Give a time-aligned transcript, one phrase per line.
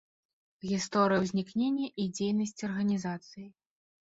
[0.69, 3.45] Гісторыя ўзнікнення і дзейнасць арганізацый.